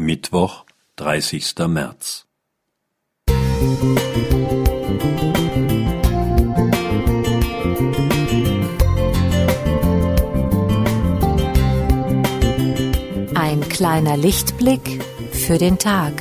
Mittwoch, 0.00 0.64
dreißigster 0.96 1.68
März. 1.68 2.26
Ein 13.34 13.60
kleiner 13.68 14.16
Lichtblick 14.16 15.04
für 15.32 15.58
den 15.58 15.78
Tag. 15.78 16.14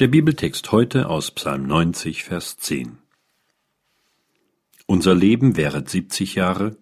Der 0.00 0.08
Bibeltext 0.08 0.72
heute 0.72 1.08
aus 1.08 1.30
Psalm 1.30 1.68
90, 1.68 2.24
Vers 2.24 2.56
10. 2.56 2.98
Unser 4.86 5.14
Leben 5.14 5.56
währet 5.56 5.88
70 5.88 6.34
Jahre, 6.34 6.76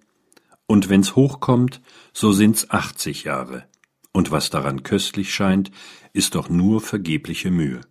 und 0.67 0.89
wenn's 0.89 1.15
hochkommt, 1.15 1.83
so 2.15 2.33
sind's 2.33 2.71
80 2.71 3.25
Jahre, 3.25 3.67
und 4.13 4.31
was 4.31 4.49
daran 4.49 4.83
köstlich 4.83 5.35
scheint, 5.35 5.71
ist 6.15 6.37
doch 6.37 6.49
nur 6.49 6.81
vergebliche 6.81 7.51
Mühe. 7.51 7.83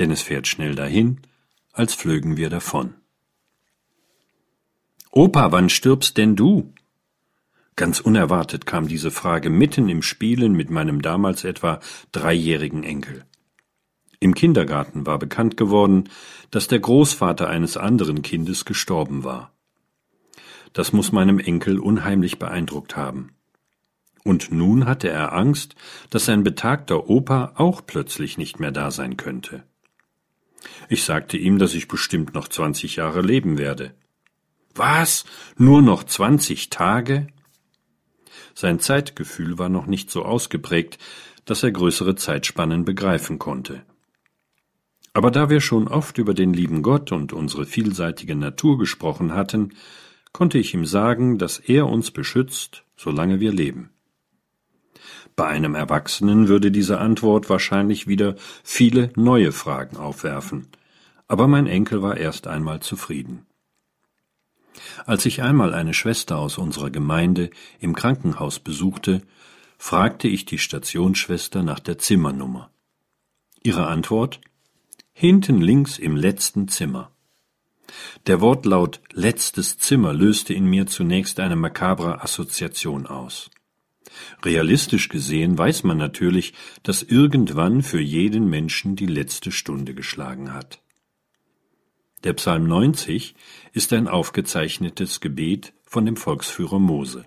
Denn 0.00 0.10
es 0.10 0.22
fährt 0.22 0.48
schnell 0.48 0.74
dahin, 0.74 1.20
als 1.72 1.94
flögen 1.94 2.36
wir 2.36 2.50
davon. 2.50 2.94
Opa, 5.12 5.52
wann 5.52 5.68
stirbst 5.68 6.16
denn 6.16 6.34
du? 6.34 6.74
Ganz 7.76 8.00
unerwartet 8.00 8.66
kam 8.66 8.88
diese 8.88 9.12
Frage 9.12 9.50
mitten 9.50 9.88
im 9.88 10.02
Spielen 10.02 10.54
mit 10.54 10.68
meinem 10.68 11.00
damals 11.00 11.44
etwa 11.44 11.78
dreijährigen 12.10 12.82
Enkel. 12.82 13.24
Im 14.18 14.34
Kindergarten 14.34 15.06
war 15.06 15.18
bekannt 15.18 15.56
geworden, 15.56 16.08
dass 16.50 16.68
der 16.68 16.78
Großvater 16.78 17.48
eines 17.48 17.76
anderen 17.76 18.22
Kindes 18.22 18.64
gestorben 18.64 19.24
war. 19.24 19.52
Das 20.72 20.92
muss 20.92 21.12
meinem 21.12 21.38
Enkel 21.38 21.78
unheimlich 21.78 22.38
beeindruckt 22.38 22.96
haben. 22.96 23.30
Und 24.24 24.50
nun 24.50 24.86
hatte 24.86 25.08
er 25.08 25.32
Angst, 25.32 25.76
dass 26.10 26.24
sein 26.24 26.42
betagter 26.42 27.08
Opa 27.08 27.52
auch 27.54 27.82
plötzlich 27.86 28.38
nicht 28.38 28.58
mehr 28.58 28.72
da 28.72 28.90
sein 28.90 29.16
könnte. 29.16 29.62
Ich 30.88 31.04
sagte 31.04 31.36
ihm, 31.36 31.58
dass 31.58 31.74
ich 31.74 31.86
bestimmt 31.86 32.34
noch 32.34 32.48
zwanzig 32.48 32.96
Jahre 32.96 33.22
leben 33.22 33.56
werde. 33.56 33.94
Was? 34.74 35.24
Nur 35.56 35.80
noch 35.80 36.04
zwanzig 36.04 36.70
Tage? 36.70 37.28
Sein 38.54 38.80
Zeitgefühl 38.80 39.58
war 39.58 39.68
noch 39.68 39.86
nicht 39.86 40.10
so 40.10 40.24
ausgeprägt, 40.24 40.98
dass 41.44 41.62
er 41.62 41.70
größere 41.70 42.16
Zeitspannen 42.16 42.84
begreifen 42.84 43.38
konnte. 43.38 43.82
Aber 45.16 45.30
da 45.30 45.48
wir 45.48 45.62
schon 45.62 45.88
oft 45.88 46.18
über 46.18 46.34
den 46.34 46.52
lieben 46.52 46.82
Gott 46.82 47.10
und 47.10 47.32
unsere 47.32 47.64
vielseitige 47.64 48.36
Natur 48.36 48.76
gesprochen 48.76 49.32
hatten, 49.32 49.72
konnte 50.32 50.58
ich 50.58 50.74
ihm 50.74 50.84
sagen, 50.84 51.38
dass 51.38 51.58
er 51.58 51.86
uns 51.86 52.10
beschützt, 52.10 52.84
solange 52.98 53.40
wir 53.40 53.50
leben. 53.50 53.88
Bei 55.34 55.46
einem 55.46 55.74
Erwachsenen 55.74 56.48
würde 56.48 56.70
diese 56.70 56.98
Antwort 56.98 57.48
wahrscheinlich 57.48 58.06
wieder 58.06 58.34
viele 58.62 59.10
neue 59.16 59.52
Fragen 59.52 59.96
aufwerfen, 59.96 60.68
aber 61.28 61.48
mein 61.48 61.66
Enkel 61.66 62.02
war 62.02 62.18
erst 62.18 62.46
einmal 62.46 62.80
zufrieden. 62.80 63.46
Als 65.06 65.24
ich 65.24 65.40
einmal 65.40 65.72
eine 65.72 65.94
Schwester 65.94 66.36
aus 66.36 66.58
unserer 66.58 66.90
Gemeinde 66.90 67.48
im 67.80 67.94
Krankenhaus 67.94 68.58
besuchte, 68.58 69.22
fragte 69.78 70.28
ich 70.28 70.44
die 70.44 70.58
Stationsschwester 70.58 71.62
nach 71.62 71.80
der 71.80 71.96
Zimmernummer. 71.96 72.68
Ihre 73.62 73.86
Antwort 73.86 74.42
hinten 75.18 75.62
links 75.62 75.98
im 75.98 76.14
letzten 76.14 76.68
Zimmer. 76.68 77.10
Der 78.26 78.42
Wortlaut 78.42 79.00
letztes 79.14 79.78
Zimmer 79.78 80.12
löste 80.12 80.52
in 80.52 80.66
mir 80.66 80.86
zunächst 80.86 81.40
eine 81.40 81.56
makabre 81.56 82.22
Assoziation 82.22 83.06
aus. 83.06 83.50
Realistisch 84.44 85.08
gesehen 85.08 85.56
weiß 85.56 85.84
man 85.84 85.96
natürlich, 85.96 86.52
dass 86.82 87.02
irgendwann 87.02 87.82
für 87.82 87.98
jeden 87.98 88.50
Menschen 88.50 88.94
die 88.94 89.06
letzte 89.06 89.52
Stunde 89.52 89.94
geschlagen 89.94 90.52
hat. 90.52 90.82
Der 92.24 92.34
Psalm 92.34 92.64
90 92.64 93.34
ist 93.72 93.94
ein 93.94 94.08
aufgezeichnetes 94.08 95.22
Gebet 95.22 95.72
von 95.86 96.04
dem 96.04 96.18
Volksführer 96.18 96.78
Mose. 96.78 97.24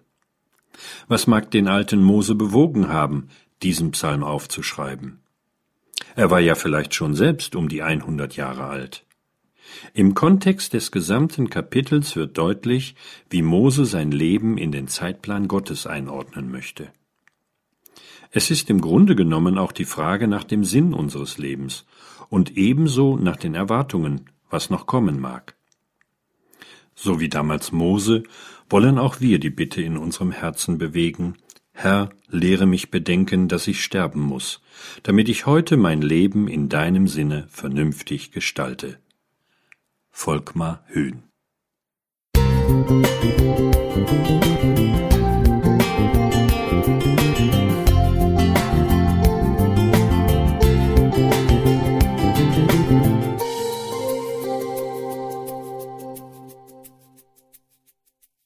Was 1.07 1.25
mag 1.25 1.49
den 1.49 1.67
alten 1.67 2.03
Mose 2.03 2.35
bewogen 2.35 2.89
haben, 2.89 3.29
diesen 3.63 3.89
Psalm 3.91 4.23
aufzuschreiben? 4.23 5.23
Er 6.15 6.31
war 6.31 6.39
ja 6.39 6.55
vielleicht 6.55 6.93
schon 6.93 7.15
selbst 7.15 7.55
um 7.55 7.69
die 7.69 7.81
100 7.81 8.35
Jahre 8.35 8.65
alt. 8.65 9.05
Im 9.93 10.15
Kontext 10.15 10.73
des 10.73 10.91
gesamten 10.91 11.49
Kapitels 11.49 12.15
wird 12.15 12.37
deutlich, 12.37 12.95
wie 13.29 13.41
Mose 13.41 13.85
sein 13.85 14.11
Leben 14.11 14.57
in 14.57 14.71
den 14.71 14.87
Zeitplan 14.87 15.47
Gottes 15.47 15.85
einordnen 15.87 16.51
möchte. 16.51 16.91
Es 18.31 18.51
ist 18.51 18.69
im 18.69 18.81
Grunde 18.81 19.15
genommen 19.15 19.57
auch 19.57 19.71
die 19.71 19.85
Frage 19.85 20.27
nach 20.27 20.43
dem 20.43 20.63
Sinn 20.63 20.93
unseres 20.93 21.37
Lebens 21.37 21.85
und 22.29 22.57
ebenso 22.57 23.17
nach 23.17 23.37
den 23.37 23.55
Erwartungen, 23.55 24.29
was 24.49 24.69
noch 24.69 24.85
kommen 24.85 25.19
mag. 25.19 25.55
So 26.93 27.19
wie 27.19 27.29
damals 27.29 27.71
Mose 27.71 28.23
wollen 28.69 28.99
auch 28.99 29.19
wir 29.19 29.39
die 29.39 29.49
Bitte 29.49 29.81
in 29.81 29.97
unserem 29.97 30.31
Herzen 30.31 30.77
bewegen, 30.77 31.37
Herr, 31.81 32.09
lehre 32.27 32.65
mich 32.65 32.91
bedenken, 32.91 33.47
dass 33.47 33.65
ich 33.65 33.81
sterben 33.81 34.19
muss, 34.19 34.59
damit 35.01 35.29
ich 35.29 35.45
heute 35.45 35.77
mein 35.77 36.01
Leben 36.01 36.49
in 36.49 36.67
deinem 36.67 37.07
Sinne 37.07 37.47
vernünftig 37.49 38.33
gestalte. 38.33 38.99
Volkmar 40.11 40.83
Höhn 40.87 41.23
Musik 43.95 44.68